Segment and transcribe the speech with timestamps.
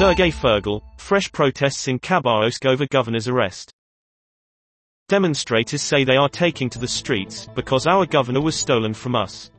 [0.00, 3.70] Sergei Furgal, fresh protests in Khabarovsk over governor's arrest.
[5.10, 9.50] Demonstrators say they are taking to the streets because our governor was stolen from us.